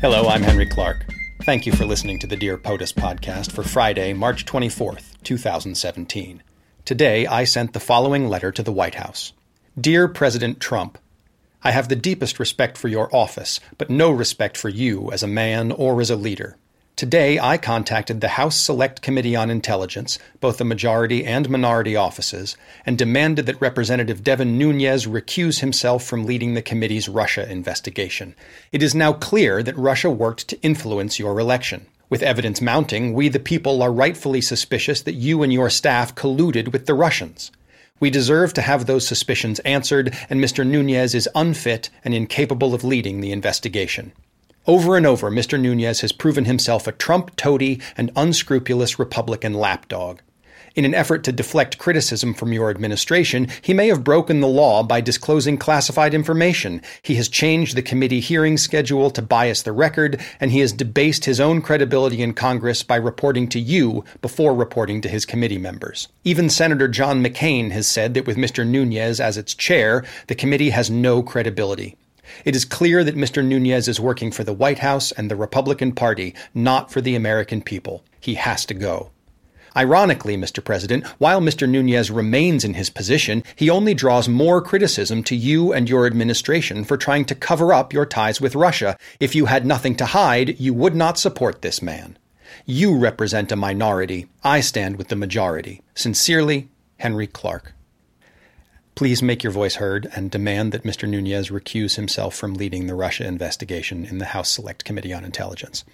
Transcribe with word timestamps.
Hello, 0.00 0.28
I'm 0.28 0.42
Henry 0.42 0.64
Clark. 0.64 1.06
Thank 1.42 1.66
you 1.66 1.72
for 1.72 1.84
listening 1.84 2.20
to 2.20 2.28
the 2.28 2.36
Dear 2.36 2.56
POTUS 2.56 2.92
podcast 2.92 3.50
for 3.50 3.64
Friday, 3.64 4.12
March 4.12 4.46
24th, 4.46 5.20
2017. 5.24 6.40
Today, 6.84 7.26
I 7.26 7.42
sent 7.42 7.72
the 7.72 7.80
following 7.80 8.28
letter 8.28 8.52
to 8.52 8.62
the 8.62 8.70
White 8.70 8.94
House 8.94 9.32
Dear 9.76 10.06
President 10.06 10.60
Trump, 10.60 10.98
I 11.64 11.72
have 11.72 11.88
the 11.88 11.96
deepest 11.96 12.38
respect 12.38 12.78
for 12.78 12.86
your 12.86 13.14
office, 13.14 13.58
but 13.76 13.90
no 13.90 14.12
respect 14.12 14.56
for 14.56 14.68
you 14.68 15.10
as 15.10 15.24
a 15.24 15.26
man 15.26 15.72
or 15.72 16.00
as 16.00 16.10
a 16.10 16.16
leader. 16.16 16.56
Today, 16.98 17.38
I 17.38 17.58
contacted 17.58 18.20
the 18.20 18.26
House 18.26 18.56
Select 18.60 19.02
Committee 19.02 19.36
on 19.36 19.50
Intelligence, 19.50 20.18
both 20.40 20.58
the 20.58 20.64
majority 20.64 21.24
and 21.24 21.48
minority 21.48 21.94
offices, 21.94 22.56
and 22.84 22.98
demanded 22.98 23.46
that 23.46 23.60
Representative 23.60 24.24
Devin 24.24 24.58
Nunes 24.58 25.06
recuse 25.06 25.60
himself 25.60 26.02
from 26.02 26.26
leading 26.26 26.54
the 26.54 26.60
committee's 26.60 27.08
Russia 27.08 27.48
investigation. 27.48 28.34
It 28.72 28.82
is 28.82 28.96
now 28.96 29.12
clear 29.12 29.62
that 29.62 29.78
Russia 29.78 30.10
worked 30.10 30.48
to 30.48 30.60
influence 30.60 31.20
your 31.20 31.38
election. 31.38 31.86
With 32.10 32.20
evidence 32.20 32.60
mounting, 32.60 33.12
we 33.12 33.28
the 33.28 33.38
people 33.38 33.80
are 33.80 33.92
rightfully 33.92 34.40
suspicious 34.40 35.00
that 35.02 35.14
you 35.14 35.44
and 35.44 35.52
your 35.52 35.70
staff 35.70 36.16
colluded 36.16 36.72
with 36.72 36.86
the 36.86 36.94
Russians. 36.94 37.52
We 38.00 38.10
deserve 38.10 38.54
to 38.54 38.62
have 38.62 38.86
those 38.86 39.06
suspicions 39.06 39.60
answered, 39.60 40.16
and 40.28 40.40
Mr. 40.40 40.66
Nunes 40.66 41.14
is 41.14 41.28
unfit 41.36 41.90
and 42.04 42.12
incapable 42.12 42.74
of 42.74 42.82
leading 42.82 43.20
the 43.20 43.30
investigation. 43.30 44.10
Over 44.68 44.98
and 44.98 45.06
over, 45.06 45.30
Mr. 45.30 45.58
Nunes 45.58 46.02
has 46.02 46.12
proven 46.12 46.44
himself 46.44 46.86
a 46.86 46.92
Trump 46.92 47.34
toady 47.36 47.80
and 47.96 48.12
unscrupulous 48.14 48.98
Republican 48.98 49.54
lapdog. 49.54 50.20
In 50.74 50.84
an 50.84 50.94
effort 50.94 51.24
to 51.24 51.32
deflect 51.32 51.78
criticism 51.78 52.34
from 52.34 52.52
your 52.52 52.68
administration, 52.68 53.48
he 53.62 53.72
may 53.72 53.88
have 53.88 54.04
broken 54.04 54.40
the 54.40 54.46
law 54.46 54.82
by 54.82 55.00
disclosing 55.00 55.56
classified 55.56 56.12
information. 56.12 56.82
He 57.00 57.14
has 57.14 57.30
changed 57.30 57.76
the 57.76 57.82
committee 57.82 58.20
hearing 58.20 58.58
schedule 58.58 59.10
to 59.12 59.22
bias 59.22 59.62
the 59.62 59.72
record, 59.72 60.20
and 60.38 60.50
he 60.50 60.60
has 60.60 60.72
debased 60.72 61.24
his 61.24 61.40
own 61.40 61.62
credibility 61.62 62.20
in 62.20 62.34
Congress 62.34 62.82
by 62.82 62.96
reporting 62.96 63.48
to 63.48 63.58
you 63.58 64.04
before 64.20 64.54
reporting 64.54 65.00
to 65.00 65.08
his 65.08 65.24
committee 65.24 65.56
members. 65.56 66.08
Even 66.24 66.50
Senator 66.50 66.88
John 66.88 67.24
McCain 67.24 67.70
has 67.70 67.86
said 67.86 68.12
that 68.12 68.26
with 68.26 68.36
Mr. 68.36 68.66
Nunes 68.66 69.18
as 69.18 69.38
its 69.38 69.54
chair, 69.54 70.04
the 70.26 70.34
committee 70.34 70.70
has 70.70 70.90
no 70.90 71.22
credibility. 71.22 71.96
It 72.44 72.56
is 72.56 72.64
clear 72.64 73.04
that 73.04 73.16
Mr. 73.16 73.44
Nunes 73.44 73.88
is 73.88 74.00
working 74.00 74.30
for 74.30 74.44
the 74.44 74.52
White 74.52 74.80
House 74.80 75.12
and 75.12 75.30
the 75.30 75.36
Republican 75.36 75.92
Party, 75.92 76.34
not 76.54 76.90
for 76.90 77.00
the 77.00 77.14
American 77.14 77.62
people. 77.62 78.04
He 78.20 78.34
has 78.34 78.64
to 78.66 78.74
go. 78.74 79.10
Ironically, 79.76 80.36
Mr. 80.36 80.64
President, 80.64 81.06
while 81.18 81.40
Mr. 81.40 81.68
Nunes 81.68 82.10
remains 82.10 82.64
in 82.64 82.74
his 82.74 82.90
position, 82.90 83.44
he 83.54 83.70
only 83.70 83.94
draws 83.94 84.28
more 84.28 84.60
criticism 84.60 85.22
to 85.24 85.36
you 85.36 85.72
and 85.72 85.88
your 85.88 86.06
administration 86.06 86.84
for 86.84 86.96
trying 86.96 87.24
to 87.26 87.34
cover 87.34 87.72
up 87.72 87.92
your 87.92 88.06
ties 88.06 88.40
with 88.40 88.56
Russia. 88.56 88.96
If 89.20 89.34
you 89.34 89.46
had 89.46 89.64
nothing 89.64 89.94
to 89.96 90.06
hide, 90.06 90.58
you 90.58 90.74
would 90.74 90.96
not 90.96 91.18
support 91.18 91.62
this 91.62 91.80
man. 91.80 92.18
You 92.66 92.96
represent 92.96 93.52
a 93.52 93.56
minority. 93.56 94.26
I 94.42 94.60
stand 94.60 94.96
with 94.96 95.08
the 95.08 95.16
majority. 95.16 95.82
Sincerely, 95.94 96.68
Henry 96.98 97.26
Clark. 97.26 97.74
Please 98.98 99.22
make 99.22 99.44
your 99.44 99.52
voice 99.52 99.76
heard 99.76 100.10
and 100.16 100.28
demand 100.28 100.72
that 100.72 100.82
Mr. 100.82 101.08
Nunes 101.08 101.50
recuse 101.50 101.94
himself 101.94 102.34
from 102.34 102.54
leading 102.54 102.88
the 102.88 102.96
Russia 102.96 103.24
investigation 103.24 104.04
in 104.04 104.18
the 104.18 104.24
House 104.24 104.50
Select 104.50 104.84
Committee 104.84 105.14
on 105.14 105.24
Intelligence. 105.24 105.84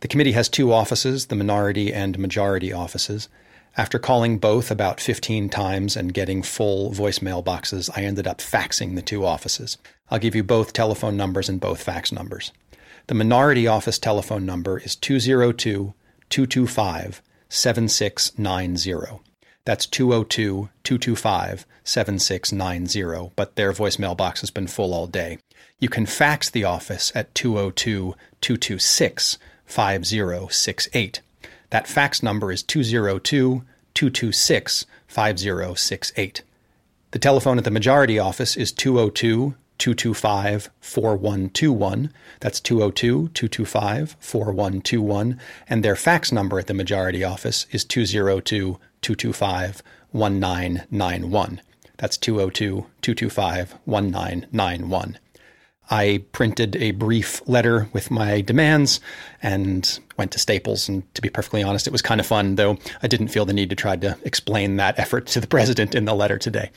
The 0.00 0.08
committee 0.08 0.32
has 0.32 0.46
two 0.50 0.70
offices, 0.70 1.28
the 1.28 1.34
minority 1.34 1.94
and 1.94 2.18
majority 2.18 2.74
offices. 2.74 3.30
After 3.78 3.98
calling 3.98 4.36
both 4.36 4.70
about 4.70 5.00
15 5.00 5.48
times 5.48 5.96
and 5.96 6.12
getting 6.12 6.42
full 6.42 6.90
voicemail 6.90 7.42
boxes, 7.42 7.88
I 7.96 8.02
ended 8.02 8.26
up 8.26 8.42
faxing 8.42 8.96
the 8.96 9.00
two 9.00 9.24
offices. 9.24 9.78
I'll 10.10 10.18
give 10.18 10.34
you 10.34 10.44
both 10.44 10.74
telephone 10.74 11.16
numbers 11.16 11.48
and 11.48 11.58
both 11.58 11.82
fax 11.82 12.12
numbers. 12.12 12.52
The 13.06 13.14
minority 13.14 13.66
office 13.66 13.98
telephone 13.98 14.44
number 14.44 14.78
is 14.78 14.94
202 14.94 15.94
225 16.28 17.22
7690. 17.48 19.22
That's 19.66 19.84
202 19.84 20.70
225 20.84 21.66
7690, 21.82 23.32
but 23.34 23.56
their 23.56 23.72
voicemail 23.72 24.16
box 24.16 24.40
has 24.40 24.50
been 24.50 24.68
full 24.68 24.94
all 24.94 25.08
day. 25.08 25.38
You 25.80 25.88
can 25.88 26.06
fax 26.06 26.48
the 26.48 26.64
office 26.64 27.12
at 27.14 27.34
202 27.34 28.14
226 28.40 29.38
5068. 29.66 31.20
That 31.70 31.88
fax 31.88 32.22
number 32.22 32.52
is 32.52 32.62
202 32.62 33.64
226 33.94 34.86
5068. 35.08 36.42
The 37.10 37.18
telephone 37.18 37.58
at 37.58 37.64
the 37.64 37.70
majority 37.70 38.18
office 38.20 38.56
is 38.56 38.70
202 38.70 39.56
225 39.78 40.70
4121. 40.80 42.12
That's 42.40 42.60
202 42.60 43.28
225 43.28 44.16
4121. 44.20 45.40
And 45.68 45.84
their 45.84 45.96
fax 45.96 46.30
number 46.30 46.60
at 46.60 46.68
the 46.68 46.74
majority 46.74 47.24
office 47.24 47.66
is 47.72 47.84
202 47.84 48.78
225 49.14 49.82
1991. 50.10 51.60
That's 51.96 52.16
202 52.16 52.86
225 53.02 53.74
1991. 53.84 55.18
I 55.88 56.24
printed 56.32 56.74
a 56.76 56.90
brief 56.90 57.40
letter 57.48 57.88
with 57.92 58.10
my 58.10 58.40
demands 58.40 59.00
and 59.40 59.98
went 60.16 60.32
to 60.32 60.40
Staples. 60.40 60.88
And 60.88 61.14
to 61.14 61.22
be 61.22 61.30
perfectly 61.30 61.62
honest, 61.62 61.86
it 61.86 61.92
was 61.92 62.02
kind 62.02 62.20
of 62.20 62.26
fun, 62.26 62.56
though 62.56 62.78
I 63.00 63.06
didn't 63.06 63.28
feel 63.28 63.44
the 63.44 63.52
need 63.52 63.70
to 63.70 63.76
try 63.76 63.94
to 63.94 64.18
explain 64.24 64.76
that 64.76 64.98
effort 64.98 65.26
to 65.28 65.40
the 65.40 65.46
president 65.46 65.94
in 65.94 66.04
the 66.04 66.14
letter 66.14 66.38
today. 66.38 66.72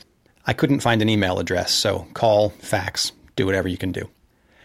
I 0.46 0.52
couldn't 0.52 0.80
find 0.80 1.02
an 1.02 1.08
email 1.08 1.40
address, 1.40 1.72
so 1.72 2.06
call, 2.14 2.50
fax, 2.50 3.10
do 3.34 3.44
whatever 3.44 3.66
you 3.66 3.76
can 3.76 3.90
do. 3.90 4.08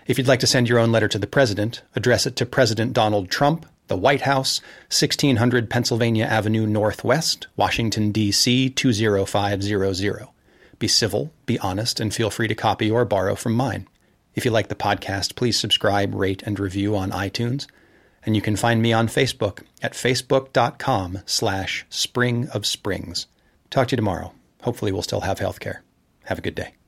If 0.05 0.19
you'd 0.19 0.27
like 0.27 0.39
to 0.41 0.47
send 0.47 0.69
your 0.69 0.77
own 0.77 0.91
letter 0.91 1.07
to 1.07 1.17
the 1.17 1.25
president, 1.25 1.81
address 1.95 2.27
it 2.27 2.35
to 2.35 2.45
President 2.45 2.93
Donald 2.93 3.31
Trump, 3.31 3.65
the 3.87 3.97
White 3.97 4.21
House, 4.21 4.61
1600 4.87 5.69
Pennsylvania 5.69 6.25
Avenue 6.25 6.65
Northwest, 6.65 7.47
Washington, 7.55 8.11
D.C. 8.11 8.69
20500. 8.69 10.27
Be 10.77 10.87
civil, 10.87 11.31
be 11.45 11.57
honest, 11.59 11.99
and 11.99 12.13
feel 12.13 12.29
free 12.29 12.47
to 12.47 12.55
copy 12.55 12.91
or 12.91 13.05
borrow 13.05 13.35
from 13.35 13.53
mine. 13.53 13.87
If 14.33 14.43
you 14.43 14.51
like 14.51 14.67
the 14.67 14.75
podcast, 14.75 15.35
please 15.35 15.57
subscribe, 15.57 16.13
rate, 16.13 16.43
and 16.43 16.59
review 16.59 16.95
on 16.95 17.11
iTunes. 17.11 17.67
And 18.25 18.35
you 18.35 18.41
can 18.41 18.55
find 18.55 18.81
me 18.81 18.91
on 18.91 19.07
Facebook 19.07 19.63
at 19.81 19.93
facebook.com 19.93 21.19
slash 21.25 21.85
spring 21.89 22.49
of 22.49 22.65
springs. 22.65 23.27
Talk 23.69 23.89
to 23.89 23.93
you 23.93 23.97
tomorrow. 23.97 24.33
Hopefully 24.61 24.91
we'll 24.91 25.03
still 25.03 25.21
have 25.21 25.39
healthcare. 25.39 25.79
Have 26.25 26.39
a 26.39 26.41
good 26.41 26.55
day. 26.55 26.75